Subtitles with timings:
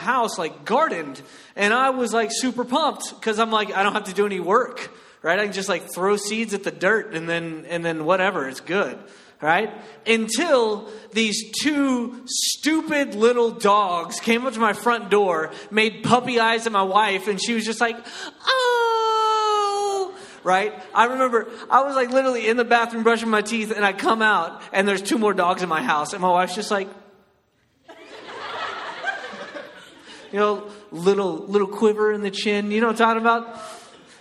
[0.00, 1.22] house like gardened.
[1.56, 4.40] And I was like super pumped because I'm like, I don't have to do any
[4.40, 4.90] work,
[5.22, 5.38] right?
[5.38, 8.60] I can just like throw seeds at the dirt and then, and then whatever, it's
[8.60, 8.98] good,
[9.40, 9.72] right?
[10.06, 16.66] Until these two stupid little dogs came up to my front door, made puppy eyes
[16.66, 17.96] at my wife, and she was just like,
[18.46, 20.72] oh, right?
[20.94, 24.22] I remember I was like literally in the bathroom brushing my teeth, and I come
[24.22, 26.88] out, and there's two more dogs in my house, and my wife's just like,
[30.32, 32.70] you know, little little quiver in the chin.
[32.70, 33.60] You know what I'm talking about?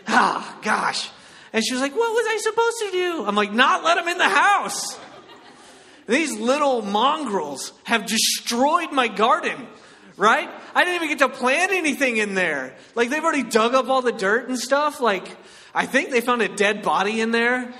[0.07, 1.09] Ah, gosh.
[1.53, 4.07] And she was like, "What was I supposed to do?" I'm like, "Not let them
[4.07, 4.97] in the house."
[6.07, 9.67] These little mongrels have destroyed my garden.
[10.17, 10.49] Right?
[10.75, 12.75] I didn't even get to plant anything in there.
[12.93, 14.99] Like they've already dug up all the dirt and stuff.
[14.99, 15.37] Like
[15.73, 17.73] I think they found a dead body in there.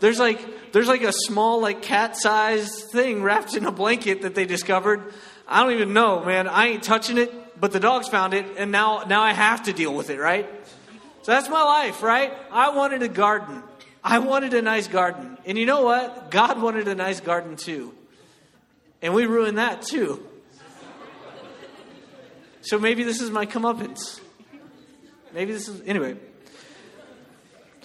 [0.00, 4.46] There's like there's like a small like cat-sized thing wrapped in a blanket that they
[4.46, 5.12] discovered.
[5.46, 6.48] I don't even know, man.
[6.48, 7.32] I ain't touching it
[7.62, 10.50] but the dogs found it, and now, now I have to deal with it, right?
[11.22, 12.32] So that's my life, right?
[12.50, 13.62] I wanted a garden.
[14.02, 15.38] I wanted a nice garden.
[15.46, 16.32] And you know what?
[16.32, 17.94] God wanted a nice garden too.
[19.00, 20.26] And we ruined that too.
[22.62, 24.18] So maybe this is my comeuppance.
[25.32, 26.16] Maybe this is, anyway.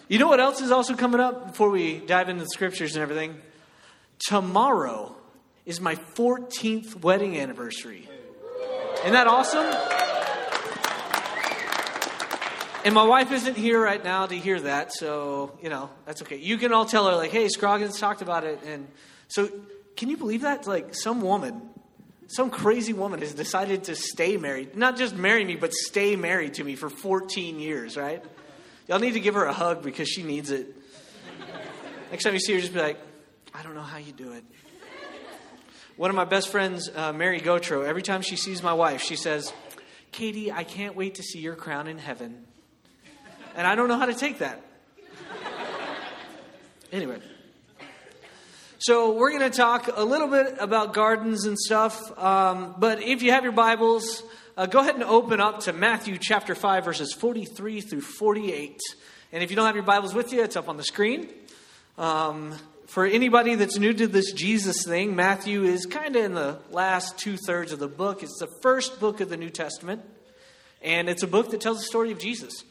[0.08, 3.04] You know what else is also coming up before we dive into the scriptures and
[3.04, 3.40] everything?
[4.28, 5.16] Tomorrow
[5.68, 8.10] is my 14th wedding anniversary.
[9.02, 9.66] Isn't that awesome?
[12.84, 16.38] And my wife isn't here right now to hear that, so, you know, that's okay.
[16.38, 18.62] You can all tell her, like, hey, Scroggins talked about it.
[18.66, 18.88] And
[19.28, 19.50] so,
[19.98, 20.68] can you believe that?
[20.68, 21.62] Like, some woman,
[22.28, 24.78] some crazy woman has decided to stay married.
[24.78, 28.24] Not just marry me, but stay married to me for 14 years, right?
[28.88, 30.74] Y'all need to give her a hug because she needs it.
[32.10, 32.98] Next time you see her, just be like,
[33.54, 34.46] I don't know how you do it.
[35.98, 39.16] One of my best friends, uh, Mary Gotro, every time she sees my wife, she
[39.16, 39.52] says,
[40.12, 42.46] Katie, I can't wait to see your crown in heaven.
[43.56, 44.62] And I don't know how to take that.
[46.92, 47.20] Anyway.
[48.78, 52.16] So, we're going to talk a little bit about gardens and stuff.
[52.16, 54.22] Um, but if you have your Bibles,
[54.56, 58.80] uh, go ahead and open up to Matthew chapter 5, verses 43 through 48.
[59.32, 61.28] And if you don't have your Bibles with you, it's up on the screen.
[61.98, 62.54] Um,
[62.88, 67.18] for anybody that's new to this Jesus thing, Matthew is kind of in the last
[67.18, 68.24] two thirds of the book.
[68.24, 70.02] It's the first book of the New Testament,
[70.82, 72.64] and it's a book that tells the story of Jesus.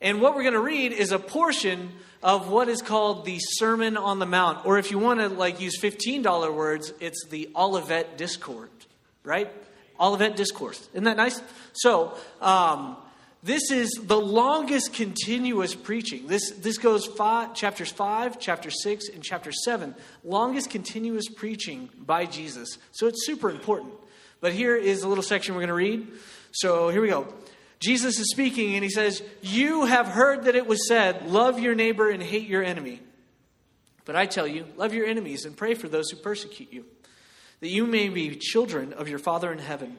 [0.00, 3.96] And what we're going to read is a portion of what is called the Sermon
[3.96, 7.50] on the Mount, or if you want to like use fifteen dollar words, it's the
[7.54, 8.70] Olivet Discourse,
[9.22, 9.52] right?
[10.00, 10.88] Olivet Discourse.
[10.92, 11.40] Isn't that nice?
[11.74, 12.16] So.
[12.40, 12.96] Um,
[13.44, 16.26] this is the longest continuous preaching.
[16.26, 19.94] This, this goes five, chapters 5, chapter 6, and chapter 7.
[20.24, 22.78] Longest continuous preaching by Jesus.
[22.92, 23.92] So it's super important.
[24.40, 26.08] But here is a little section we're going to read.
[26.52, 27.34] So here we go.
[27.80, 31.74] Jesus is speaking and he says, You have heard that it was said, Love your
[31.74, 33.02] neighbor and hate your enemy.
[34.06, 36.86] But I tell you, love your enemies and pray for those who persecute you,
[37.60, 39.98] that you may be children of your Father in heaven.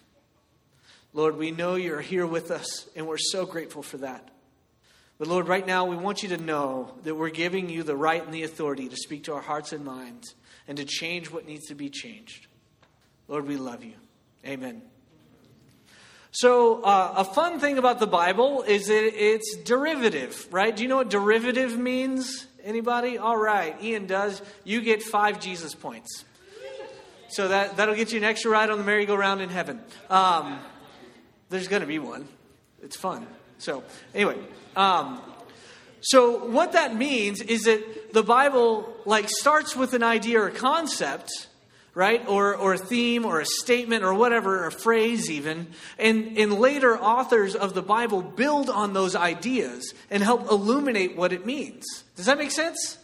[1.13, 4.29] Lord, we know you're here with us, and we're so grateful for that.
[5.17, 8.23] But Lord, right now, we want you to know that we're giving you the right
[8.23, 10.33] and the authority to speak to our hearts and minds
[10.67, 12.47] and to change what needs to be changed.
[13.27, 13.93] Lord, we love you.
[14.45, 14.81] Amen.
[16.31, 20.73] So, uh, a fun thing about the Bible is that it's derivative, right?
[20.73, 22.47] Do you know what derivative means?
[22.63, 23.17] Anybody?
[23.17, 24.41] All right, Ian does.
[24.63, 26.23] You get five Jesus points.
[27.27, 29.81] So that, that'll get you an extra ride on the merry-go-round in heaven.
[30.09, 30.59] Um,
[31.51, 32.27] there's going to be one.
[32.81, 33.27] It's fun.
[33.59, 33.83] So,
[34.15, 34.37] anyway,
[34.75, 35.21] um,
[35.99, 41.29] so what that means is that the Bible like starts with an idea or concept,
[41.93, 42.25] right?
[42.27, 45.67] Or, or a theme or a statement or whatever, a phrase even.
[45.99, 51.33] And, and later authors of the Bible build on those ideas and help illuminate what
[51.33, 51.85] it means.
[52.15, 52.97] Does that make sense?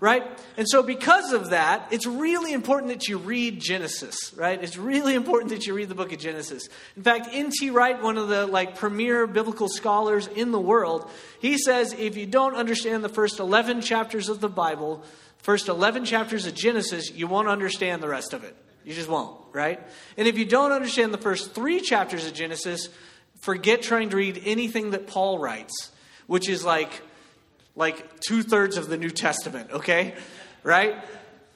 [0.00, 0.24] Right?
[0.56, 4.62] And so, because of that, it's really important that you read Genesis, right?
[4.62, 6.68] It's really important that you read the book of Genesis.
[6.96, 7.70] In fact, N.T.
[7.70, 11.10] Wright, one of the like premier biblical scholars in the world,
[11.40, 15.04] he says if you don't understand the first 11 chapters of the Bible,
[15.38, 18.56] first 11 chapters of Genesis, you won't understand the rest of it.
[18.84, 19.80] You just won't, right?
[20.16, 22.88] And if you don't understand the first three chapters of Genesis,
[23.42, 25.90] forget trying to read anything that Paul writes,
[26.26, 26.90] which is like
[27.80, 30.14] like two thirds of the New Testament, okay?
[30.62, 31.02] Right?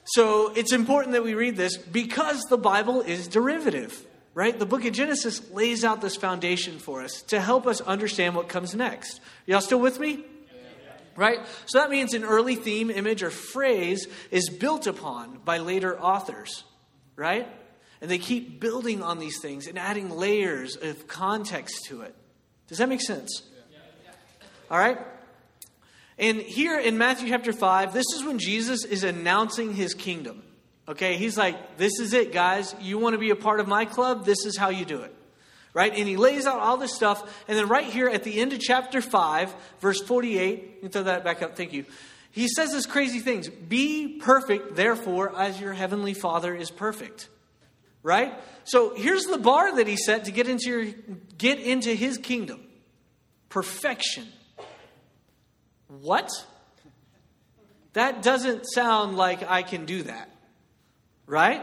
[0.05, 4.57] So it's important that we read this because the Bible is derivative, right?
[4.57, 8.49] The book of Genesis lays out this foundation for us to help us understand what
[8.49, 9.21] comes next.
[9.45, 10.25] Y'all still with me?
[11.15, 11.39] Right?
[11.67, 16.65] So that means an early theme, image, or phrase is built upon by later authors,
[17.15, 17.47] right?
[18.01, 22.13] And they keep building on these things and adding layers of context to it.
[22.67, 23.43] Does that make sense?
[24.69, 24.97] All right?
[26.17, 30.43] And here in Matthew chapter 5, this is when Jesus is announcing his kingdom.
[30.87, 32.75] Okay, he's like, This is it, guys.
[32.79, 34.25] You want to be a part of my club?
[34.25, 35.13] This is how you do it.
[35.73, 35.93] Right?
[35.93, 37.21] And he lays out all this stuff.
[37.49, 41.25] And then right here at the end of chapter 5, verse 48, you throw that
[41.25, 41.57] back up.
[41.57, 41.85] Thank you.
[42.31, 47.29] He says this crazy things Be perfect, therefore, as your heavenly Father is perfect.
[48.03, 48.33] Right?
[48.65, 50.85] So here's the bar that he set to get into, your,
[51.37, 52.61] get into his kingdom
[53.49, 54.27] perfection.
[56.01, 56.29] What?
[57.93, 60.29] That doesn't sound like I can do that.
[61.25, 61.61] Right?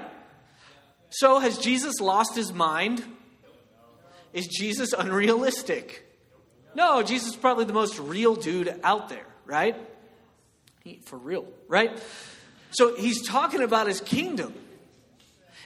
[1.11, 3.05] So, has Jesus lost his mind?
[4.33, 6.07] Is Jesus unrealistic?
[6.75, 9.77] No, Jesus is probably the most real dude out there, right?
[10.83, 11.91] He, for real, right?
[12.71, 14.55] So, he's talking about his kingdom.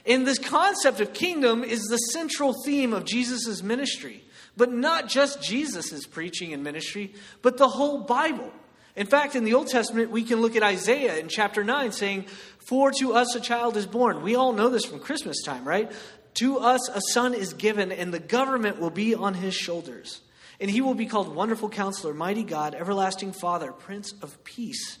[0.05, 4.23] And this concept of kingdom is the central theme of Jesus' ministry.
[4.57, 8.51] But not just Jesus' preaching and ministry, but the whole Bible.
[8.95, 12.25] In fact, in the Old Testament, we can look at Isaiah in chapter 9 saying,
[12.65, 14.23] For to us a child is born.
[14.23, 15.91] We all know this from Christmas time, right?
[16.35, 20.21] To us a son is given, and the government will be on his shoulders.
[20.59, 24.97] And he will be called Wonderful Counselor, Mighty God, Everlasting Father, Prince of Peace.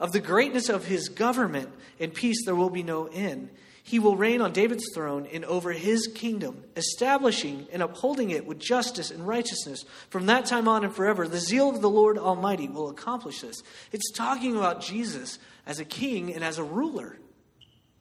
[0.00, 1.70] Of the greatness of his government
[2.00, 3.50] and peace there will be no end
[3.86, 8.58] he will reign on David's throne and over his kingdom, establishing and upholding it with
[8.58, 11.28] justice and righteousness from that time on and forever.
[11.28, 13.62] The zeal of the Lord Almighty will accomplish this.
[13.92, 17.16] It's talking about Jesus as a king and as a ruler.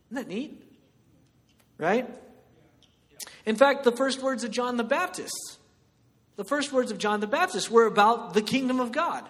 [0.09, 0.59] Isn't that neat?
[1.77, 2.09] Right?
[3.45, 5.59] In fact, the first words of John the Baptist,
[6.35, 9.23] the first words of John the Baptist were about the kingdom of God.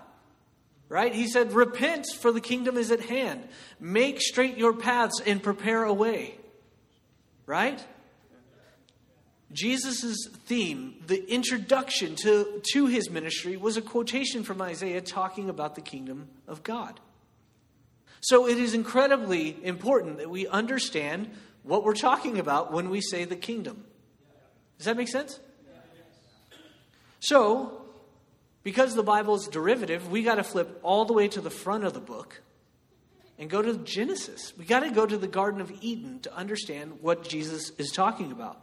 [0.87, 1.13] Right?
[1.13, 3.45] He said, Repent, for the kingdom is at hand.
[3.77, 6.39] Make straight your paths and prepare a way.
[7.45, 7.83] Right?
[9.51, 15.75] Jesus' theme, the introduction to, to his ministry, was a quotation from Isaiah talking about
[15.75, 16.99] the kingdom of God.
[18.21, 21.31] So it is incredibly important that we understand
[21.63, 23.85] what we're talking about when we say the kingdom.
[24.77, 25.39] Does that make sense?
[27.19, 27.81] So,
[28.63, 31.83] because the Bible is derivative, we got to flip all the way to the front
[31.83, 32.41] of the book
[33.37, 34.53] and go to Genesis.
[34.57, 38.31] We got to go to the Garden of Eden to understand what Jesus is talking
[38.31, 38.59] about.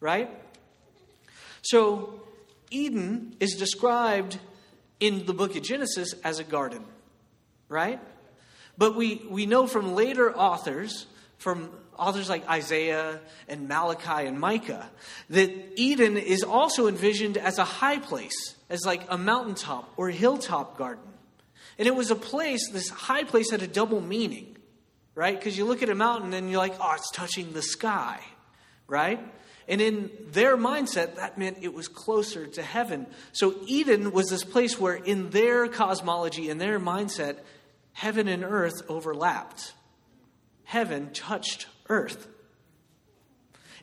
[0.00, 0.30] Right?
[1.62, 2.22] So,
[2.70, 4.38] Eden is described
[5.00, 6.84] in the book of Genesis as a garden.
[7.68, 8.00] Right?
[8.76, 11.06] But we, we know from later authors,
[11.38, 14.90] from authors like Isaiah and Malachi and Micah,
[15.30, 20.76] that Eden is also envisioned as a high place, as like a mountaintop or hilltop
[20.76, 21.11] garden.
[21.78, 24.56] And it was a place, this high place had a double meaning,
[25.14, 25.38] right?
[25.38, 28.20] Because you look at a mountain and you're like, oh, it's touching the sky,
[28.86, 29.20] right?
[29.68, 33.06] And in their mindset, that meant it was closer to heaven.
[33.32, 37.38] So Eden was this place where, in their cosmology, in their mindset,
[37.92, 39.72] heaven and earth overlapped.
[40.64, 42.28] Heaven touched earth.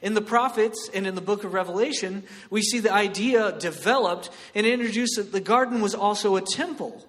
[0.02, 4.66] In the prophets and in the book of Revelation, we see the idea developed and
[4.66, 7.06] introduced that the garden was also a temple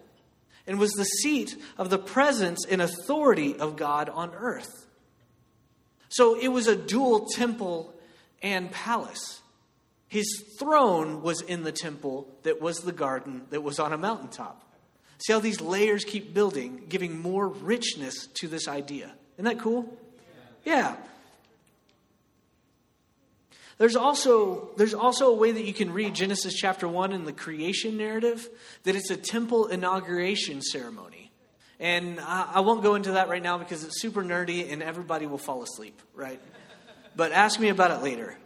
[0.67, 4.87] and was the seat of the presence and authority of God on earth.
[6.09, 7.95] So it was a dual temple
[8.43, 9.41] and palace.
[10.09, 14.65] His throne was in the temple that was the garden that was on a mountaintop.
[15.19, 19.13] See how these layers keep building, giving more richness to this idea.
[19.37, 19.97] Isn't that cool?
[20.65, 20.97] Yeah.
[23.81, 27.33] There's also, there's also a way that you can read Genesis chapter 1 in the
[27.33, 28.47] creation narrative,
[28.83, 31.31] that it's a temple inauguration ceremony.
[31.79, 35.25] And I, I won't go into that right now because it's super nerdy and everybody
[35.25, 36.39] will fall asleep, right?
[37.17, 38.37] But ask me about it later.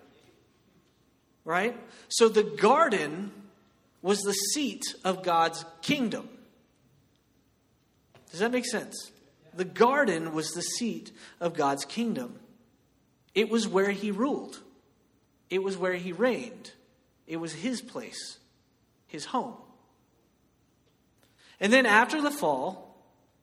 [1.44, 1.76] Right?
[2.06, 3.32] So the garden
[4.02, 6.28] was the seat of God's kingdom.
[8.30, 9.10] Does that make sense?
[9.52, 11.10] The garden was the seat
[11.40, 12.38] of God's kingdom.
[13.34, 14.60] It was where he ruled.
[15.50, 16.72] It was where he reigned.
[17.26, 18.38] It was his place,
[19.06, 19.54] his home.
[21.60, 22.84] And then after the fall,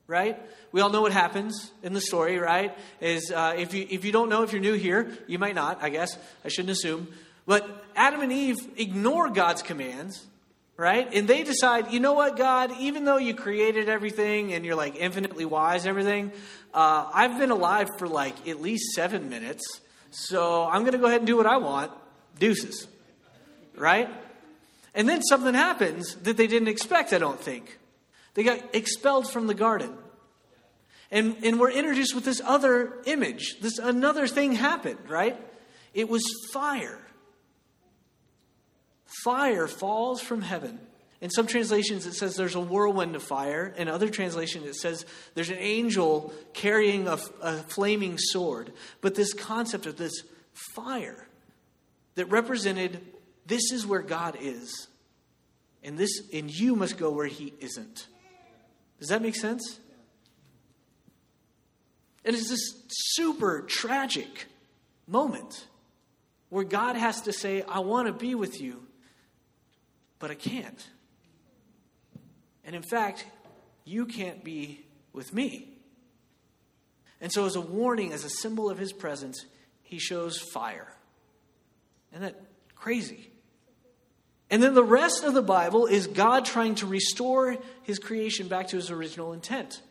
[0.08, 0.38] right?
[0.72, 2.78] We all know what happens in the story, right?
[3.00, 5.82] Is uh, if you if you don't know, if you're new here, you might not.
[5.82, 7.08] I guess I shouldn't assume.
[7.46, 10.24] But Adam and Eve ignore God's commands,
[10.78, 11.12] right?
[11.14, 14.96] And they decide, you know what, God, even though you created everything and you're like
[14.96, 16.32] infinitely wise, everything,
[16.74, 19.82] uh, I've been alive for like at least seven minutes.
[20.12, 21.92] So I'm going to go ahead and do what I want.
[22.38, 22.88] Deuces.
[23.76, 24.10] Right?
[24.94, 27.80] And then something happens that they didn't expect, I don't think.
[28.34, 29.94] They got expelled from the garden.
[31.12, 33.60] And, and we're introduced with this other image.
[33.62, 35.38] This another thing happened, right?
[35.94, 37.00] It was fire.
[39.24, 40.80] Fire falls from heaven.
[41.22, 43.74] In some translations, it says there's a whirlwind of fire.
[43.78, 48.74] In other translations, it says there's an angel carrying a, a flaming sword.
[49.02, 50.24] But this concept of this
[50.74, 51.28] fire
[52.16, 53.00] that represented
[53.46, 54.88] this is where God is,
[55.84, 58.08] and this and you must go where He isn't.
[59.00, 59.80] Does that make sense?
[62.24, 64.46] And it's this super tragic
[65.08, 65.68] moment
[66.50, 68.86] where God has to say, I want to be with you,
[70.20, 70.88] but I can't.
[72.66, 73.26] And in fact,
[73.86, 75.68] you can't be with me.
[77.20, 79.46] And so, as a warning, as a symbol of his presence,
[79.84, 80.88] he shows fire.
[82.12, 82.42] Isn't that
[82.76, 83.32] crazy?
[84.50, 88.68] And then the rest of the Bible is God trying to restore his creation back
[88.70, 89.82] to his original intent.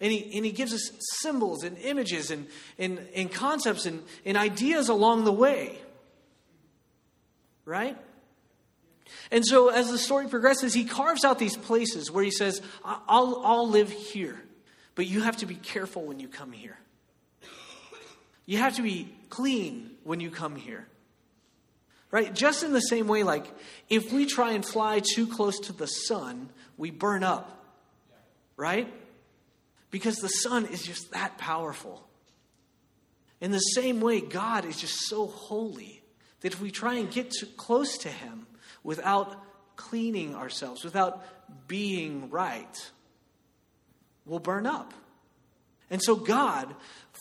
[0.00, 2.46] And he, and he gives us symbols and images and,
[2.78, 5.78] and, and concepts and, and ideas along the way.
[7.64, 7.98] Right?
[9.30, 13.42] And so, as the story progresses, he carves out these places where he says, I'll,
[13.44, 14.40] I'll live here,
[14.94, 16.78] but you have to be careful when you come here.
[18.46, 20.86] You have to be clean when you come here.
[22.10, 22.34] Right?
[22.34, 23.46] Just in the same way, like,
[23.88, 27.64] if we try and fly too close to the sun, we burn up.
[28.56, 28.92] Right?
[29.92, 32.04] Because the sun is just that powerful.
[33.40, 36.02] In the same way, God is just so holy
[36.40, 38.46] that if we try and get too close to Him
[38.82, 39.36] without
[39.76, 41.24] cleaning ourselves, without
[41.68, 42.90] being right,
[44.24, 44.92] we'll burn up.
[45.90, 46.74] And so, God,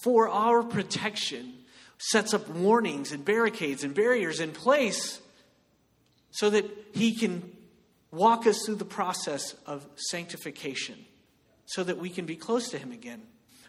[0.03, 1.53] for our protection,
[1.97, 5.19] sets up warnings and barricades and barriers in place
[6.31, 7.51] so that He can
[8.11, 10.95] walk us through the process of sanctification
[11.65, 13.21] so that we can be close to him again.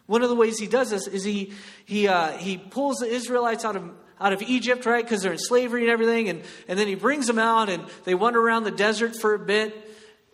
[0.06, 1.52] One of the ways he does this is he,
[1.85, 5.02] he, uh, he pulls the Israelites out of, out of Egypt, right?
[5.02, 6.28] Because they're in slavery and everything.
[6.28, 9.38] And, and then he brings them out and they wander around the desert for a
[9.38, 9.74] bit,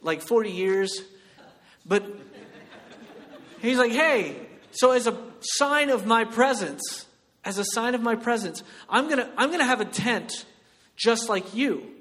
[0.03, 1.03] like 40 years.
[1.87, 2.05] But
[3.63, 4.37] he's like, hey,
[4.73, 7.07] so as a sign of my presence,
[7.45, 10.45] as a sign of my presence, I'm going to I'm going to have a tent
[10.97, 11.93] just like you.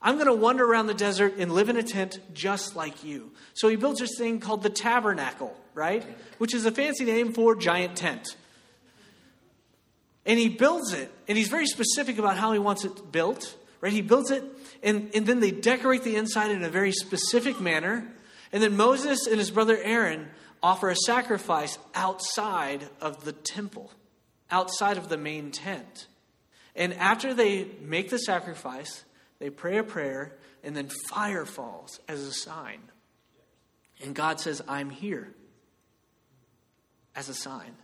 [0.00, 3.32] I'm going to wander around the desert and live in a tent just like you.
[3.54, 6.04] So he builds this thing called the tabernacle, right?
[6.38, 8.36] Which is a fancy name for giant tent.
[10.28, 13.92] And he builds it, and he's very specific about how he wants it built, right?
[13.92, 14.44] He builds it,
[14.82, 18.06] and, and then they decorate the inside in a very specific manner.
[18.52, 20.28] And then Moses and his brother Aaron
[20.62, 23.90] offer a sacrifice outside of the temple,
[24.50, 26.06] outside of the main tent.
[26.76, 29.04] And after they make the sacrifice,
[29.38, 32.80] they pray a prayer, and then fire falls as a sign.
[34.02, 35.32] And God says, I'm here
[37.16, 37.74] as a sign.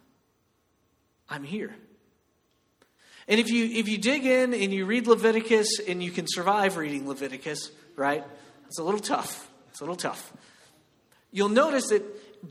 [1.29, 1.75] I'm here.
[3.29, 6.77] And if you if you dig in and you read Leviticus and you can survive
[6.77, 8.25] reading Leviticus, right?
[8.67, 9.51] It's a little tough.
[9.71, 10.33] It's a little tough.
[11.33, 12.03] You'll notice that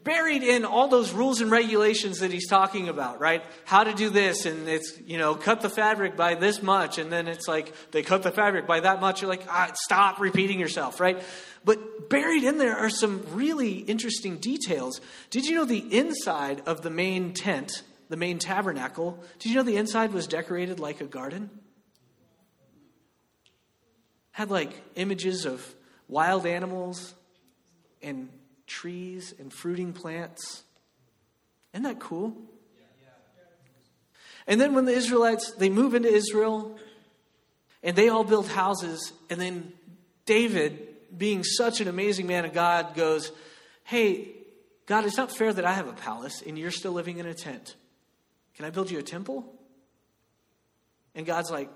[0.04, 3.44] buried in all those rules and regulations that he's talking about, right?
[3.66, 7.12] How to do this, and it's, you know, cut the fabric by this much, and
[7.12, 9.22] then it's like they cut the fabric by that much.
[9.22, 11.22] You're like, ah, stop repeating yourself, right?
[11.64, 15.00] But buried in there are some really interesting details.
[15.30, 19.64] Did you know the inside of the main tent, the main tabernacle, did you know
[19.64, 21.50] the inside was decorated like a garden?
[24.30, 25.74] Had like images of
[26.08, 27.16] wild animals
[28.04, 28.30] and
[28.68, 30.62] trees and fruiting plants.
[31.74, 32.38] Isn't that cool?
[34.46, 36.78] And then when the Israelites they move into Israel
[37.82, 39.74] and they all build houses and then
[40.28, 43.32] David being such an amazing man of God goes,
[43.86, 44.36] "Hey,
[44.86, 47.34] God, it's not fair that I have a palace and you're still living in a
[47.34, 47.76] tent.
[48.56, 49.46] Can I build you a temple?"
[51.16, 51.70] And God's like,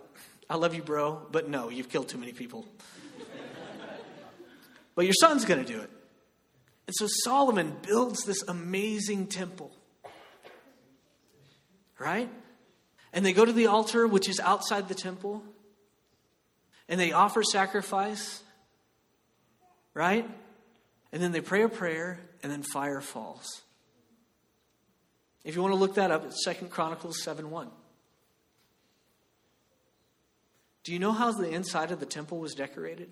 [0.49, 2.65] "I love you, bro, but no, you've killed too many people."
[4.95, 5.89] but your son's going to do it.
[6.87, 9.71] And so Solomon builds this amazing temple.
[11.99, 12.29] Right?
[13.11, 15.43] And they go to the altar, which is outside the temple,
[16.87, 18.41] and they offer sacrifice.
[19.93, 20.29] Right?
[21.11, 23.61] And then they pray a prayer, and then fire falls.
[25.47, 27.69] If you want to look that up, it's Second Chronicles 7 1.
[30.83, 33.09] Do you know how the inside of the temple was decorated?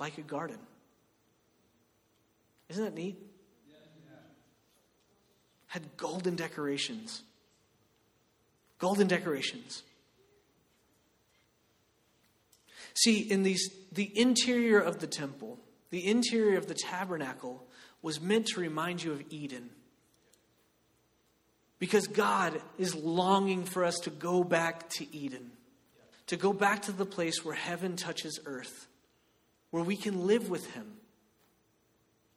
[0.00, 0.58] Like a garden.
[2.68, 3.16] Isn't that neat?
[5.68, 7.22] Had golden decorations.
[8.80, 9.84] Golden decorations.
[12.94, 17.68] See, in these the interior of the temple, the interior of the tabernacle
[18.02, 19.70] was meant to remind you of Eden.
[21.78, 25.52] Because God is longing for us to go back to Eden,
[26.26, 28.88] to go back to the place where heaven touches earth,
[29.70, 30.94] where we can live with Him.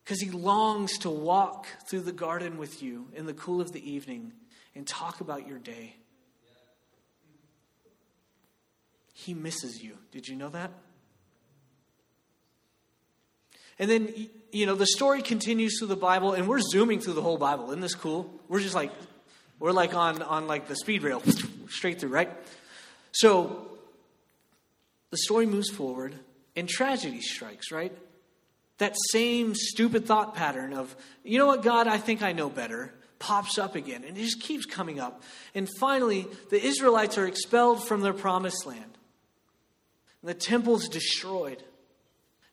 [0.03, 3.91] Because He longs to walk through the garden with you in the cool of the
[3.91, 4.33] evening
[4.75, 5.95] and talk about your day.
[9.13, 9.97] He misses you.
[10.11, 10.71] Did you know that?
[13.77, 14.13] And then,
[14.51, 17.69] you know, the story continues through the Bible, and we're zooming through the whole Bible.
[17.69, 18.31] Isn't this cool?
[18.47, 18.91] We're just like,
[19.61, 21.21] we're like on, on like the speed rail,
[21.69, 22.31] straight through, right?
[23.11, 23.67] So,
[25.11, 26.15] the story moves forward,
[26.55, 27.95] and tragedy strikes, right?
[28.79, 32.91] That same stupid thought pattern of, you know what, God, I think I know better,
[33.19, 35.21] pops up again, and it just keeps coming up.
[35.53, 38.97] And finally, the Israelites are expelled from their promised land.
[40.21, 41.61] And the temple's destroyed.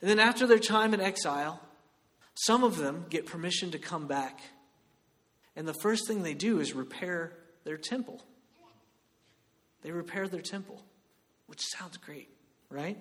[0.03, 1.62] And then after their time in exile,
[2.35, 4.41] some of them get permission to come back.
[5.59, 7.33] And the first thing they do is repair
[7.65, 8.23] their temple.
[9.83, 10.81] They repair their temple,
[11.49, 12.29] which sounds great,
[12.71, 12.97] right?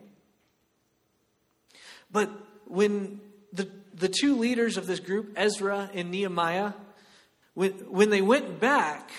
[2.12, 2.32] But
[2.66, 3.22] when
[3.54, 6.74] the, the two leaders of this group, Ezra and Nehemiah,
[7.54, 9.12] when, when they went back,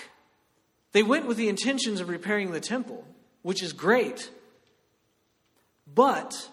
[0.91, 3.07] they went with the intentions of repairing the temple,
[3.41, 4.31] which is great.
[5.95, 6.49] But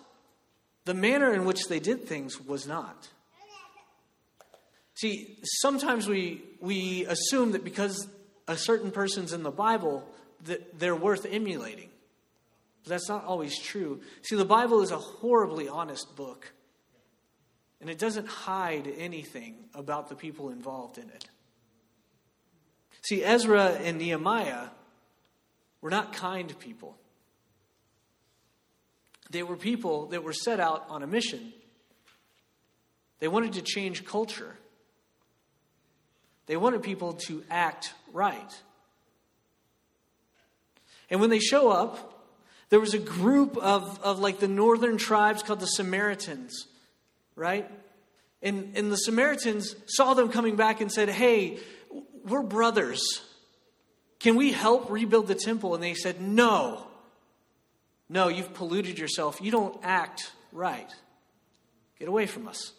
[0.84, 3.08] the manner in which they did things was not.
[4.96, 8.08] See, sometimes we, we assume that because
[8.48, 10.08] a certain person's in the Bible,
[10.44, 11.90] that they're worth emulating.
[12.82, 14.00] But that's not always true.
[14.22, 16.52] See, the Bible is a horribly honest book,
[17.80, 21.26] and it doesn't hide anything about the people involved in it.
[23.02, 24.68] See, Ezra and Nehemiah
[25.82, 26.96] were not kind people.
[29.30, 31.52] They were people that were set out on a mission.
[33.18, 34.56] They wanted to change culture.
[36.46, 38.62] They wanted people to act right.
[41.10, 42.12] And when they show up,
[42.68, 46.66] there was a group of, of like the northern tribes called the Samaritans,
[47.36, 47.70] right?
[48.42, 51.58] And, and the Samaritans saw them coming back and said, Hey,
[52.24, 53.02] we're brothers.
[54.18, 55.74] Can we help rebuild the temple?
[55.74, 56.86] And they said, No.
[58.08, 59.40] No, you've polluted yourself.
[59.40, 60.90] You don't act right.
[61.98, 62.72] Get away from us.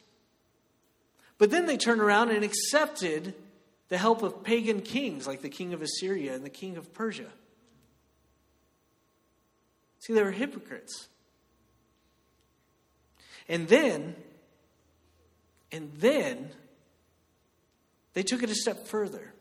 [1.37, 3.33] But then they turned around and accepted
[3.89, 7.29] the help of pagan kings like the king of Assyria and the king of Persia.
[9.99, 11.07] See, they were hypocrites.
[13.49, 14.15] And then,
[15.71, 16.49] and then,
[18.13, 19.33] they took it a step further.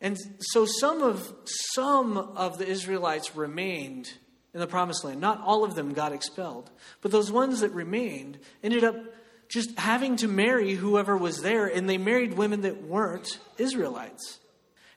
[0.00, 1.32] And so some of,
[1.74, 4.12] some of the Israelites remained
[4.52, 5.20] in the promised land.
[5.20, 8.96] Not all of them got expelled, but those ones that remained ended up
[9.52, 14.38] just having to marry whoever was there, and they married women that weren't Israelites.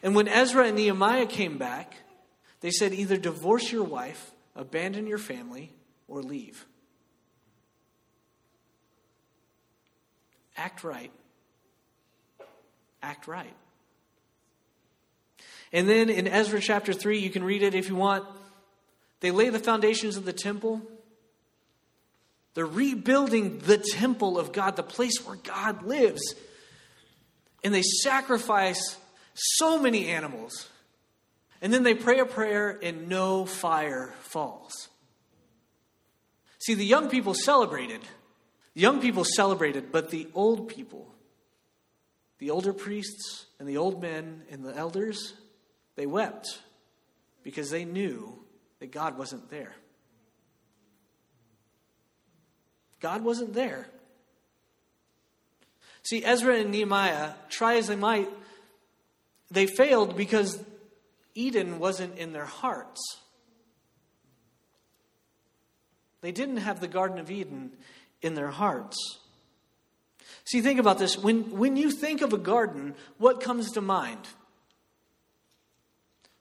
[0.02, 1.94] And when Ezra and Nehemiah came back,
[2.62, 5.74] they said either divorce your wife, abandon your family,
[6.08, 6.66] or leave.
[10.56, 11.12] Act right.
[13.04, 13.54] Act right.
[15.74, 18.24] And then in Ezra chapter 3, you can read it if you want.
[19.20, 20.82] They lay the foundations of the temple.
[22.56, 26.36] They're rebuilding the temple of God, the place where God lives.
[27.64, 28.98] And they sacrifice
[29.34, 30.70] so many animals.
[31.62, 34.88] And then they pray a prayer and no fire falls.
[36.60, 38.02] See, the young people celebrated.
[38.74, 41.14] The young people celebrated, but the old people,
[42.40, 45.34] the older priests and the old men and the elders,
[45.96, 46.60] they wept
[47.44, 48.38] because they knew
[48.80, 49.74] that God wasn't there.
[53.00, 53.88] God wasn't there.
[56.04, 58.30] See, Ezra and Nehemiah, try as they might,
[59.50, 60.64] they failed because
[61.34, 63.02] Eden wasn't in their hearts.
[66.22, 67.72] They didn't have the Garden of Eden
[68.22, 68.98] in their hearts.
[70.46, 71.18] See, think about this.
[71.18, 74.28] When, when you think of a garden, what comes to mind?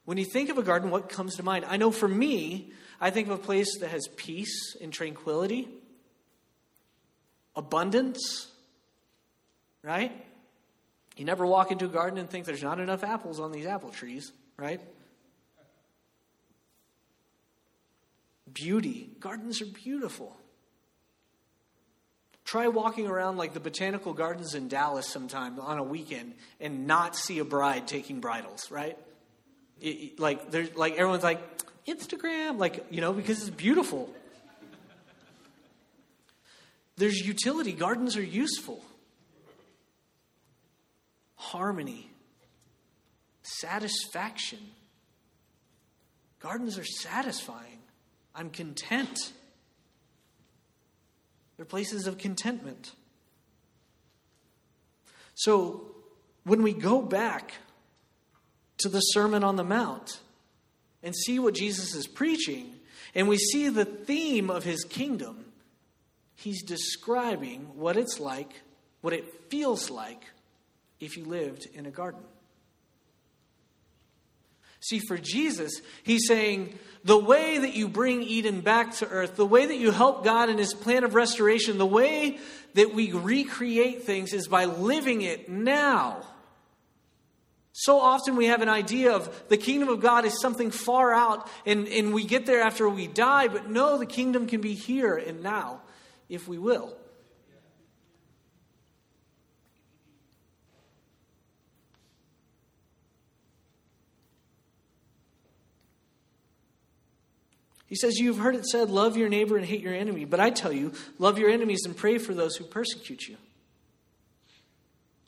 [0.05, 1.65] When you think of a garden, what comes to mind?
[1.67, 5.67] I know for me, I think of a place that has peace and tranquility,
[7.55, 8.47] abundance,
[9.81, 10.11] right?
[11.17, 13.89] You never walk into a garden and think there's not enough apples on these apple
[13.89, 14.81] trees, right?
[18.55, 19.09] beauty.
[19.19, 20.35] Gardens are beautiful.
[22.45, 27.15] Try walking around like the botanical gardens in Dallas sometime on a weekend and not
[27.15, 28.97] see a bride taking bridals, right?
[29.81, 31.41] It, like there's like everyone's like
[31.85, 34.11] Instagram, like you know, because it's beautiful.
[36.97, 37.73] There's utility.
[37.73, 38.83] Gardens are useful.
[41.35, 42.09] Harmony,
[43.43, 44.59] satisfaction.
[46.39, 47.79] Gardens are satisfying.
[48.33, 49.17] I'm content.
[51.57, 52.93] They're places of contentment.
[55.35, 55.91] So,
[56.43, 57.53] when we go back
[58.77, 60.19] to the Sermon on the Mount
[61.03, 62.73] and see what Jesus is preaching,
[63.13, 65.44] and we see the theme of his kingdom,
[66.35, 68.61] he's describing what it's like,
[69.01, 70.23] what it feels like
[70.99, 72.21] if you lived in a garden.
[74.81, 79.45] See, for Jesus, he's saying the way that you bring Eden back to earth, the
[79.45, 82.37] way that you help God in his plan of restoration, the way
[82.75, 86.21] that we recreate things is by living it now.
[87.71, 91.49] So often we have an idea of the kingdom of God is something far out
[91.65, 95.15] and, and we get there after we die, but no, the kingdom can be here
[95.15, 95.81] and now
[96.29, 96.95] if we will.
[107.87, 110.25] He says, You've heard it said, love your neighbor and hate your enemy.
[110.25, 113.37] But I tell you, love your enemies and pray for those who persecute you.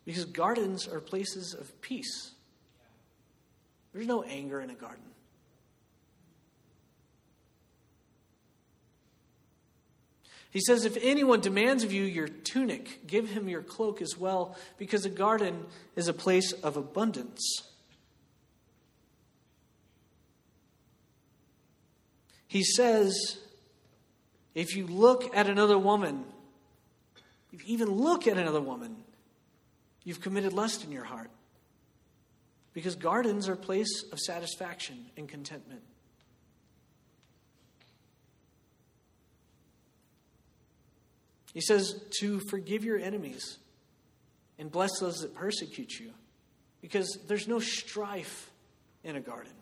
[0.06, 2.32] Because gardens are places of peace.
[3.94, 5.04] There's no anger in a garden.
[10.50, 14.56] He says, If anyone demands of you your tunic, give him your cloak as well,
[14.78, 17.42] because a garden is a place of abundance.
[22.48, 23.38] He says,
[24.56, 26.24] if you look at another woman,
[27.52, 28.96] if you even look at another woman,
[30.04, 31.30] you've committed lust in your heart.
[32.74, 35.82] Because gardens are a place of satisfaction and contentment.
[41.58, 43.58] He says to forgive your enemies
[44.60, 46.12] and bless those that persecute you.
[46.82, 48.52] Because there's no strife
[49.04, 49.54] in a garden.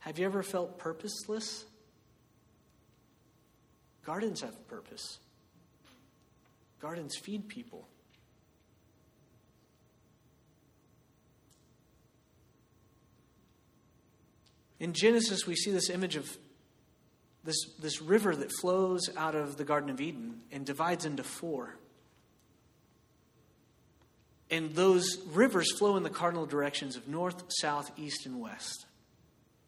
[0.00, 1.64] Have you ever felt purposeless?
[4.04, 5.20] Gardens have purpose.
[6.82, 7.88] Gardens feed people.
[14.80, 16.36] In Genesis, we see this image of
[17.44, 21.76] this, this river that flows out of the Garden of Eden and divides into four.
[24.50, 28.86] And those rivers flow in the cardinal directions of north, south, east, and west.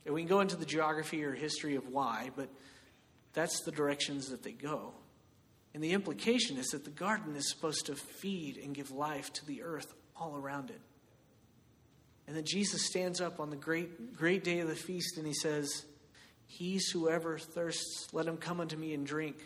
[0.05, 2.49] And we can go into the geography or history of why, but
[3.33, 4.93] that's the directions that they go.
[5.75, 9.47] And the implication is that the garden is supposed to feed and give life to
[9.47, 10.81] the earth all around it.
[12.27, 15.35] And then Jesus stands up on the great, great day of the feast and he
[15.35, 15.85] says,
[16.47, 19.37] He's whoever thirsts, let him come unto me and drink,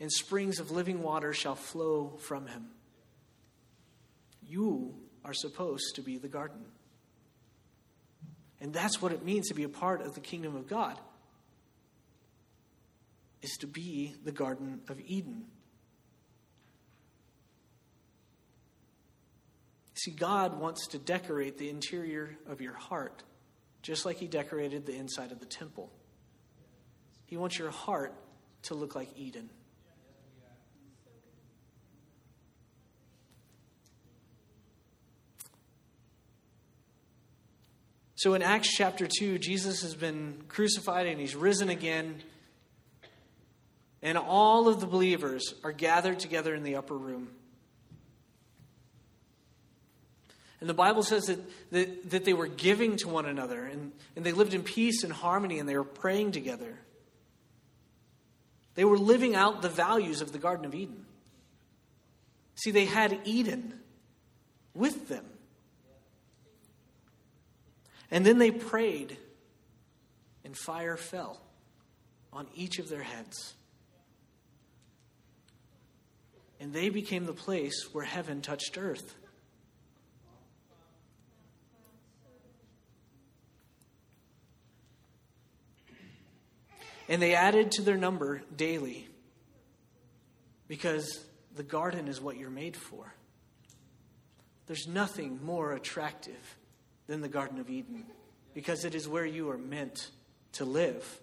[0.00, 2.66] and springs of living water shall flow from him.
[4.44, 6.64] You are supposed to be the garden.
[8.60, 10.98] And that's what it means to be a part of the kingdom of God.
[13.42, 15.46] Is to be the Garden of Eden.
[20.02, 23.22] See, God wants to decorate the interior of your heart
[23.82, 25.92] just like He decorated the inside of the temple.
[27.24, 28.12] He wants your heart
[28.62, 29.48] to look like Eden.
[38.16, 42.22] So in Acts chapter 2, Jesus has been crucified and he's risen again.
[44.02, 47.28] And all of the believers are gathered together in the upper room.
[50.62, 51.40] And the Bible says that,
[51.72, 55.12] that, that they were giving to one another and, and they lived in peace and
[55.12, 56.78] harmony and they were praying together.
[58.76, 61.04] They were living out the values of the Garden of Eden.
[62.54, 63.74] See, they had Eden
[64.72, 65.24] with them.
[68.12, 69.16] And then they prayed,
[70.44, 71.40] and fire fell
[72.32, 73.54] on each of their heads.
[76.60, 79.16] And they became the place where heaven touched earth.
[87.08, 89.08] And they added to their number daily
[90.68, 93.12] because the garden is what you're made for.
[94.66, 96.56] There's nothing more attractive
[97.06, 98.04] than the Garden of Eden
[98.54, 100.10] because it is where you are meant
[100.52, 101.20] to live.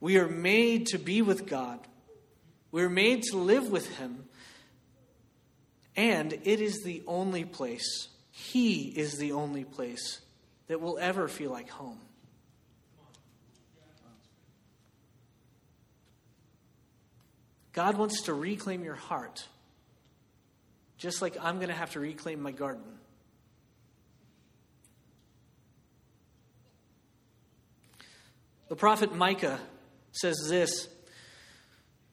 [0.00, 1.80] We are made to be with God.
[2.70, 4.28] We're made to live with Him.
[5.96, 10.20] And it is the only place, He is the only place
[10.68, 12.00] that will ever feel like home.
[17.76, 19.46] God wants to reclaim your heart,
[20.96, 22.82] just like I'm going to have to reclaim my garden.
[28.70, 29.60] The prophet Micah
[30.10, 30.88] says this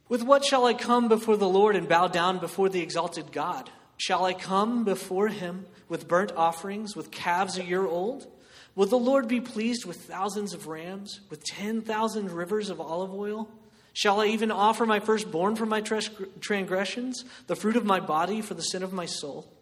[0.10, 3.69] With what shall I come before the Lord and bow down before the exalted God?
[3.95, 8.28] Shall I come before him with burnt offerings, with calves a year old?
[8.76, 13.47] Will the Lord be pleased with thousands of rams, with 10,000 rivers of olive oil?
[13.93, 18.56] Shall I even offer my firstborn for my transgressions, the fruit of my body for
[18.56, 19.53] the sin of my soul?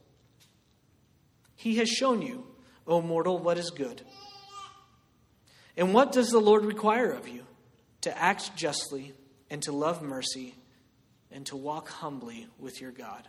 [1.55, 2.47] He has shown you,
[2.87, 4.01] O mortal, what is good.
[5.77, 7.43] And what does the Lord require of you?
[8.01, 9.13] To act justly,
[9.49, 10.55] and to love mercy,
[11.29, 13.27] and to walk humbly with your God.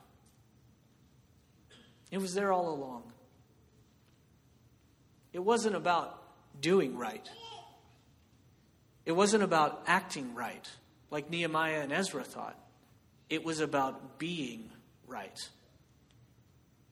[2.10, 3.12] It was there all along.
[5.32, 6.22] It wasn't about
[6.60, 7.28] doing right,
[9.04, 10.70] it wasn't about acting right,
[11.12, 12.59] like Nehemiah and Ezra thought.
[13.29, 14.70] It was about being
[15.07, 15.38] right.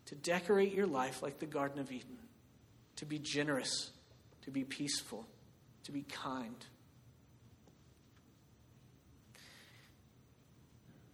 [0.06, 2.18] To decorate your life like the Garden of Eden,
[2.96, 3.90] to be generous,
[4.42, 5.26] to be peaceful,
[5.84, 6.54] to be kind.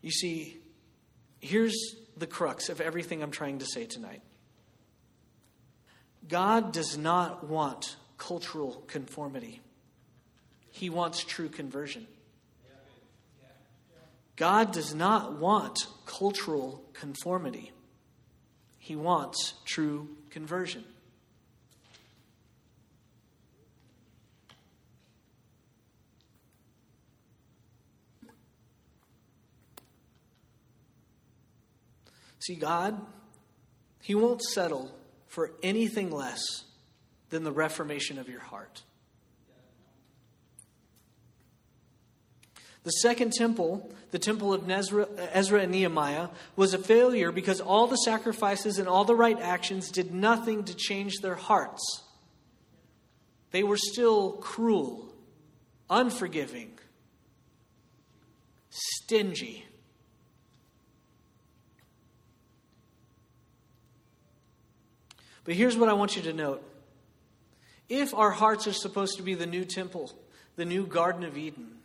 [0.03, 0.59] You see,
[1.40, 1.77] here's
[2.16, 4.23] the crux of everything I'm trying to say tonight.
[6.27, 9.61] God does not want cultural conformity,
[10.71, 12.09] He wants true conversion.
[14.37, 17.72] God does not want cultural conformity,
[18.79, 20.85] He wants true conversion.
[32.38, 33.01] See, God,
[34.03, 34.94] He won't settle
[35.27, 36.64] for anything less
[37.31, 38.83] than the reformation of your heart.
[42.87, 47.96] The second temple, the temple of Ezra and Nehemiah, was a failure because all the
[47.96, 51.83] sacrifices and all the right actions did nothing to change their hearts.
[53.51, 55.12] They were still cruel,
[55.90, 56.79] unforgiving,
[58.70, 59.66] stingy.
[65.42, 66.62] But here's what I want you to note.
[67.88, 70.12] If our hearts are supposed to be the new temple,
[70.55, 71.76] the new Garden of Eden,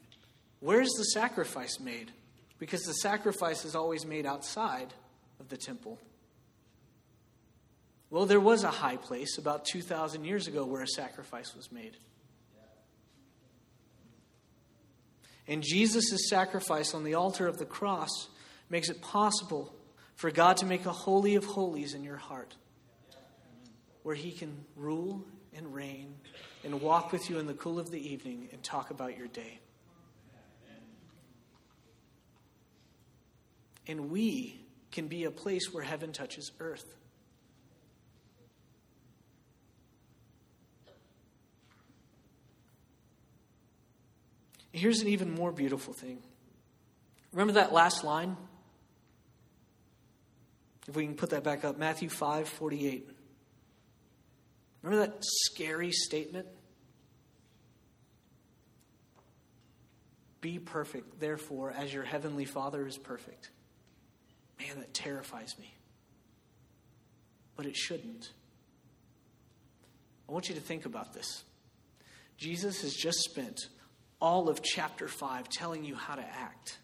[0.62, 2.12] where's the sacrifice made?
[2.58, 4.94] Because the sacrifice is always made outside
[5.40, 6.00] of the temple.
[8.10, 11.98] Well, there was a high place about 2,000 years ago where a sacrifice was made.
[15.48, 18.30] And Jesus' sacrifice on the altar of the cross
[18.70, 19.74] makes it possible
[20.16, 22.56] for God to make a holy of holies in your heart
[24.04, 26.16] where He can rule and reign
[26.64, 29.60] and walk with you in the cool of the evening and talk about your day.
[33.88, 36.96] And we can be a place where heaven touches earth.
[44.72, 46.20] Here's an even more beautiful thing.
[47.34, 48.38] Remember that last line?
[50.88, 53.10] If we can put that back up, Matthew 5 48.
[54.82, 56.48] Remember that scary statement?
[60.40, 63.52] Be perfect, therefore, as your heavenly Father is perfect.
[64.62, 65.74] Man, that terrifies me.
[67.56, 68.32] But it shouldn't.
[70.28, 71.44] I want you to think about this.
[72.38, 73.60] Jesus has just spent
[74.20, 76.78] all of chapter 5 telling you how to act.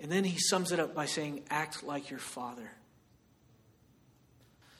[0.00, 2.70] And then he sums it up by saying, Act like your Father.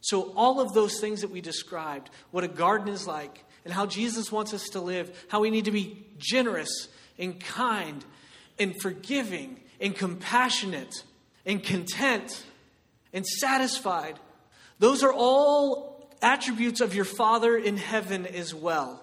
[0.00, 3.86] So, all of those things that we described, what a garden is like, and how
[3.86, 8.04] Jesus wants us to live, how we need to be generous and kind
[8.58, 11.04] and forgiving and compassionate
[11.44, 12.44] and content
[13.12, 14.18] and satisfied,
[14.78, 19.02] those are all attributes of your Father in heaven as well.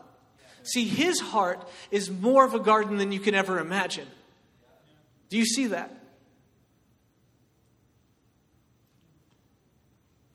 [0.64, 4.08] See, his heart is more of a garden than you can ever imagine.
[5.30, 5.96] Do you see that?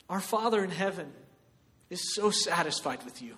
[0.08, 1.12] Our Father in heaven
[1.90, 3.36] is so satisfied with you.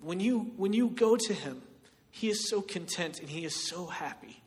[0.00, 1.62] When you, when you go to Him,
[2.10, 4.42] He is so content and He is so happy.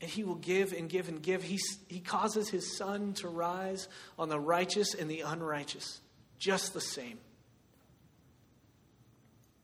[0.00, 1.42] And he will give and give and give.
[1.42, 1.58] He,
[1.88, 6.00] he causes his sun to rise on the righteous and the unrighteous,
[6.38, 7.18] just the same.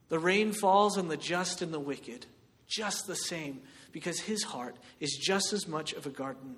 [0.08, 2.26] The rain falls on the just and the wicked,
[2.66, 6.56] just the same, because his heart is just as much of a garden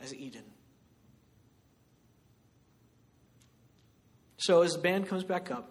[0.00, 0.44] as Eden.
[4.36, 5.70] So, as the band comes back up,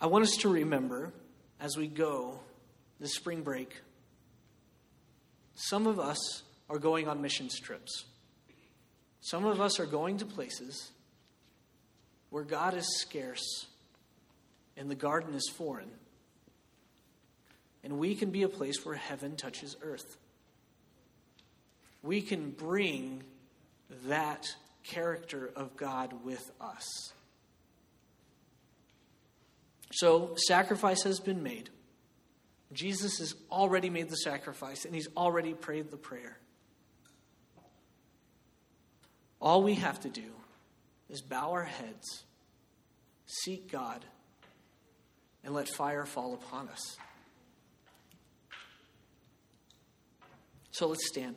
[0.00, 1.12] I want us to remember
[1.64, 2.38] as we go
[3.00, 3.74] this spring break,
[5.54, 8.04] some of us are going on missions trips.
[9.22, 10.90] Some of us are going to places
[12.28, 13.66] where God is scarce
[14.76, 15.88] and the garden is foreign.
[17.82, 20.18] And we can be a place where heaven touches earth.
[22.02, 23.22] We can bring
[24.06, 24.44] that
[24.82, 27.13] character of God with us.
[29.96, 31.70] So, sacrifice has been made.
[32.72, 36.36] Jesus has already made the sacrifice and he's already prayed the prayer.
[39.40, 40.32] All we have to do
[41.08, 42.24] is bow our heads,
[43.26, 44.04] seek God,
[45.44, 46.96] and let fire fall upon us.
[50.72, 51.36] So let's stand.